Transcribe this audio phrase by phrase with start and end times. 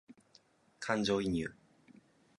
[0.79, 1.51] 感情移入